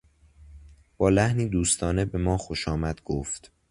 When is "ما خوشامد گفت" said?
2.17-3.51